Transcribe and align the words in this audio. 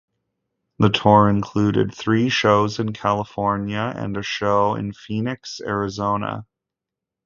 The 0.79 0.89
tour 0.89 1.29
included 1.29 1.93
three 1.93 2.29
shows 2.29 2.79
in 2.79 2.91
California 2.91 3.93
and 3.95 4.17
a 4.17 4.23
show 4.23 4.73
in 4.73 4.93
Phoenix, 4.93 5.61
Arizona. 5.63 6.47